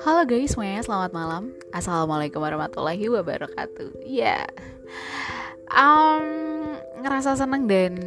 [0.00, 1.52] Halo guys semuanya, selamat malam.
[1.76, 4.00] Assalamualaikum warahmatullahi wabarakatuh.
[4.08, 4.40] Ya.
[4.40, 4.44] Yeah.
[5.68, 6.24] um,
[7.04, 8.00] Ngerasa seneng dan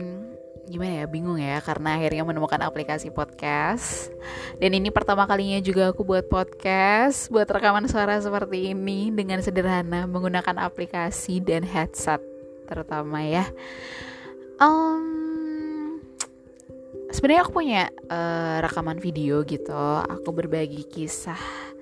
[0.66, 4.10] Gimana ya, bingung ya Karena akhirnya menemukan aplikasi podcast.
[4.58, 10.10] Dan ini pertama kalinya juga aku buat podcast Buat rekaman suara seperti ini Dengan sederhana
[10.10, 12.26] Menggunakan aplikasi dan headset
[12.66, 13.46] Terutama ya.
[14.58, 16.02] Um,
[17.14, 19.78] sebenarnya aku punya uh, rekaman video gitu.
[20.10, 21.73] Aku berbagi kisah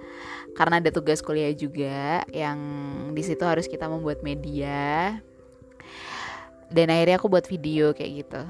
[0.55, 2.59] karena ada tugas kuliah juga yang
[3.15, 5.19] di situ harus kita membuat media.
[6.71, 8.41] Dan akhirnya aku buat video kayak gitu.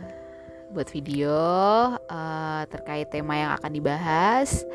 [0.72, 1.36] Buat video
[1.98, 4.66] uh, terkait tema yang akan dibahas.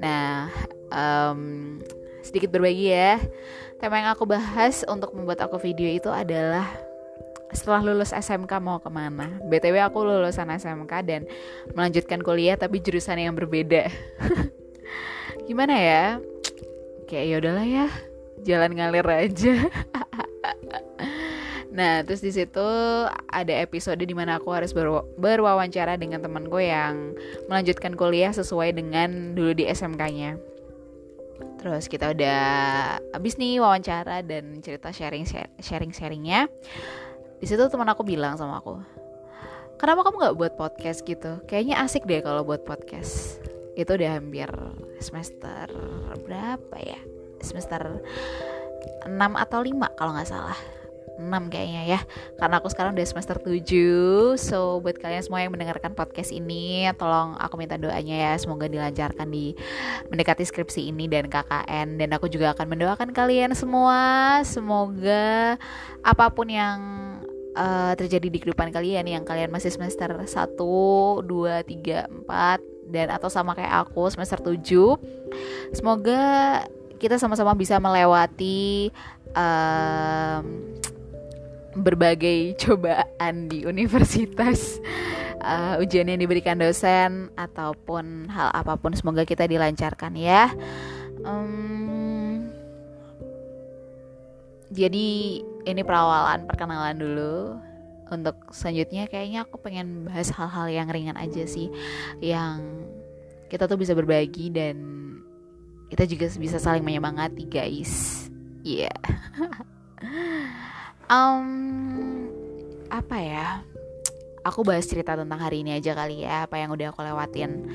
[0.00, 0.52] Nah
[0.92, 1.80] um,
[2.20, 3.20] sedikit berbagi ya.
[3.80, 6.64] Tema yang aku bahas untuk membuat aku video itu adalah
[7.52, 9.38] setelah lulus SMK mau ke mana.
[9.46, 11.22] Btw aku lulusan SMK dan
[11.76, 13.88] melanjutkan kuliah tapi jurusan yang berbeda.
[15.48, 16.04] Gimana ya
[17.06, 17.86] kayak ya udahlah ya
[18.44, 19.54] jalan ngalir aja
[21.74, 22.68] Nah, terus di situ
[23.10, 27.18] ada episode di mana aku harus ber berwawancara dengan temanku yang
[27.50, 30.38] melanjutkan kuliah sesuai dengan dulu di SMK-nya.
[31.58, 32.42] Terus kita udah
[33.10, 35.26] habis nih wawancara dan cerita sharing
[35.58, 36.46] sharing sharingnya.
[37.42, 38.78] Di situ teman aku bilang sama aku,
[39.74, 41.42] kenapa kamu nggak buat podcast gitu?
[41.50, 43.43] Kayaknya asik deh kalau buat podcast
[43.74, 44.50] itu udah hampir
[45.02, 45.66] semester
[46.22, 47.00] berapa ya?
[47.42, 48.00] Semester
[49.04, 50.58] 6 atau 5 kalau nggak salah.
[51.14, 52.00] 6 kayaknya ya.
[52.38, 57.38] Karena aku sekarang udah semester 7 So buat kalian semua yang mendengarkan podcast ini Tolong
[57.38, 58.32] aku minta doanya ya.
[58.34, 59.54] Semoga dilancarkan di
[60.10, 64.42] mendekati skripsi ini dan KKN Dan aku juga akan mendoakan kalian semua.
[64.42, 65.54] Semoga
[66.02, 66.78] apa pun yang
[67.54, 73.28] uh, terjadi di kehidupan kalian Yang kalian masih semester 1, 2, 3, 4 dan atau
[73.32, 76.22] sama kayak aku semester 7 semoga
[76.98, 78.88] kita sama-sama bisa melewati
[79.36, 80.44] um,
[81.76, 84.78] berbagai cobaan di universitas.
[85.44, 90.48] Uh, ujian yang diberikan dosen ataupun hal apa pun semoga kita dilancarkan ya.
[91.20, 92.48] Um,
[94.72, 97.60] jadi ini perawalan perkenalan dulu
[98.12, 101.72] untuk selanjutnya kayaknya aku pengen bahas hal-hal yang ringan aja sih
[102.20, 102.60] yang
[103.48, 104.76] kita tuh bisa berbagi dan
[105.88, 108.26] kita juga bisa saling menyemangati guys.
[108.64, 108.92] Iya.
[110.04, 110.44] Yeah.
[111.08, 111.48] um,
[112.92, 113.48] apa ya?
[114.44, 117.72] Aku bahas cerita tentang hari ini aja kali ya apa yang udah aku lewatin.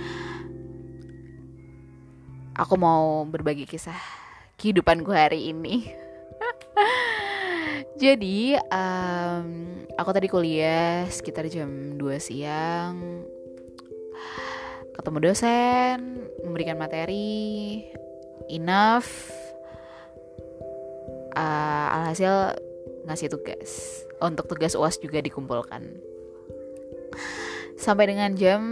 [2.54, 3.98] Aku mau berbagi kisah
[4.60, 5.88] kehidupanku hari ini
[8.00, 9.48] Jadi um,
[10.00, 13.28] aku tadi kuliah sekitar jam 2 siang.
[14.96, 17.84] Ketemu dosen, memberikan materi.
[18.48, 19.36] Enough.
[21.36, 22.56] Uh, Alhasil
[23.04, 24.08] ngasih tugas.
[24.24, 25.84] Untuk tugas UAS juga dikumpulkan.
[27.76, 28.64] Sampai dengan jam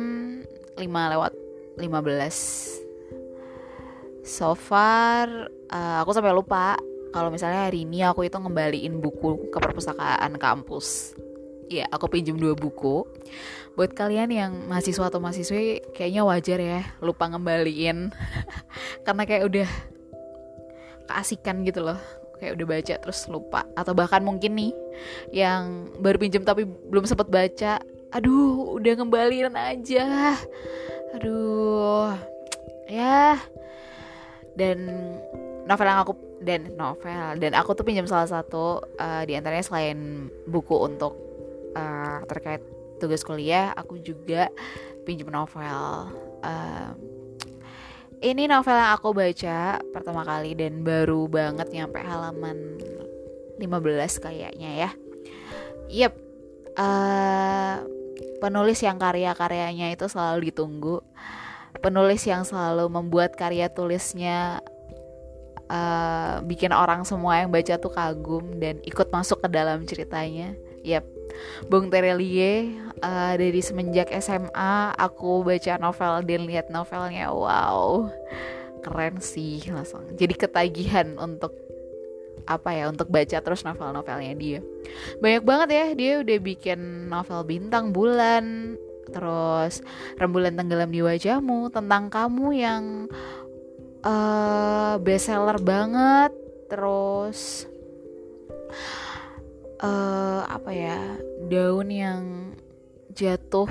[0.79, 1.35] 5 lewat
[1.75, 2.77] 15
[4.27, 6.75] So far uh, aku sampai lupa
[7.11, 11.15] kalau misalnya hari ini aku itu ngembaliin buku ke perpustakaan kampus.
[11.67, 13.03] Ya aku pinjam dua buku.
[13.75, 18.11] Buat kalian yang mahasiswa atau mahasiswi kayaknya wajar ya lupa ngembaliin.
[19.05, 19.69] Karena kayak udah
[21.07, 21.99] keasikan gitu loh.
[22.39, 23.61] Kayak udah baca terus lupa.
[23.75, 24.73] Atau bahkan mungkin nih
[25.31, 27.79] yang baru pinjam tapi belum sempat baca
[28.15, 30.35] aduh udah ngembaliin aja.
[31.15, 32.15] Aduh
[32.87, 33.35] ya.
[34.57, 34.89] Dan
[35.69, 37.41] novel yang aku dan novel.
[37.41, 41.17] Dan aku tuh pinjam salah satu uh, di antaranya selain buku untuk
[41.73, 42.61] uh, terkait
[42.97, 44.49] tugas kuliah aku juga
[45.05, 46.11] pinjam novel.
[46.41, 46.91] Uh,
[48.17, 52.81] ini novel yang aku baca pertama kali dan baru banget nyampe halaman
[53.61, 54.89] 15 kayaknya ya.
[55.87, 56.13] Yep.
[56.77, 57.85] Uh,
[58.37, 61.01] penulis yang karya-karyanya itu selalu ditunggu.
[61.77, 64.65] Penulis yang selalu membuat karya tulisnya
[65.69, 70.55] uh, bikin orang semua yang baca tuh kagum dan ikut masuk ke dalam ceritanya.
[70.87, 71.03] Yap,
[71.67, 72.71] Bung Terelie
[73.03, 78.07] uh, dari semenjak SMA aku baca novel dan lihat novelnya, wow,
[78.81, 80.07] keren sih langsung.
[80.15, 81.51] Jadi ketagihan untuk
[82.47, 84.59] apa ya untuk baca terus novel-novelnya dia.
[85.19, 88.77] Banyak banget ya dia udah bikin novel bintang bulan,
[89.11, 89.83] terus
[90.15, 92.83] rembulan tenggelam di wajahmu tentang kamu yang
[94.07, 96.31] uh, bestseller banget.
[96.67, 97.67] Terus
[99.83, 100.99] uh, apa ya
[101.47, 102.23] daun yang
[103.15, 103.67] jatuh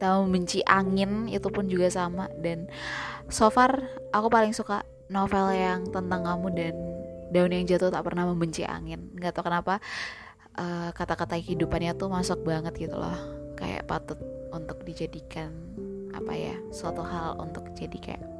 [0.00, 2.32] tahu benci angin itu pun juga sama.
[2.40, 2.68] Dan
[3.28, 3.84] so far
[4.16, 4.80] aku paling suka
[5.12, 6.74] novel yang tentang kamu dan
[7.30, 9.12] daun yang jatuh tak pernah membenci angin.
[9.16, 9.78] Nggak tahu kenapa
[10.56, 13.16] uh, kata-kata kehidupannya tuh masuk banget gitu loh.
[13.60, 14.16] Kayak patut
[14.50, 15.52] untuk dijadikan
[16.10, 18.39] apa ya suatu hal untuk jadi kayak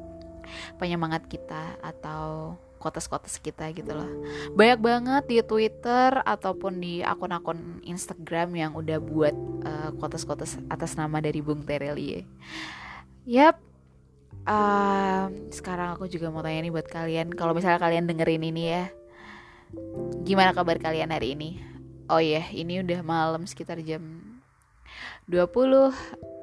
[0.77, 4.09] penyemangat kita atau kotes-kotes kita gitu loh.
[4.57, 11.21] Banyak banget di Twitter ataupun di akun-akun Instagram yang udah buat uh, kotes-kotes atas nama
[11.21, 12.25] dari Bung Terelie
[13.29, 13.61] yap.
[14.41, 17.29] Uh, sekarang aku juga mau tanya nih buat kalian.
[17.37, 18.83] Kalau misalnya kalian dengerin ini ya
[20.25, 21.61] gimana kabar kalian hari ini?
[22.09, 24.03] Oh iya yeah, ini udah malam sekitar jam
[25.29, 25.47] 20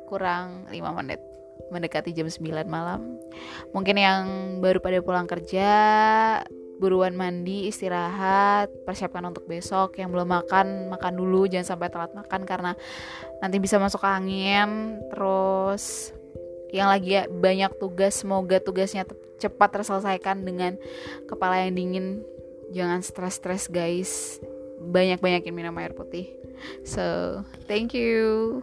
[0.09, 1.21] kurang 5 menit
[1.69, 3.19] mendekati jam 9 malam.
[3.77, 4.23] Mungkin yang
[4.65, 5.71] baru pada pulang kerja,
[6.79, 9.99] buruan mandi, istirahat, persiapkan untuk besok.
[9.99, 12.73] Yang belum makan, makan dulu, jangan sampai telat makan karena
[13.43, 15.03] nanti bisa masuk angin.
[15.13, 16.15] Terus
[16.71, 19.05] yang lagi banyak tugas, semoga tugasnya
[19.39, 20.79] cepat terselesaikan dengan
[21.27, 22.07] kepala yang dingin.
[22.73, 24.39] Jangan stres-stres guys.
[24.79, 26.31] Banyak-banyakin minum air putih.
[26.87, 28.63] So, thank you.